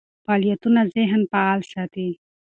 [0.25, 2.09] فعالیتونه ذهن فعال ساتي.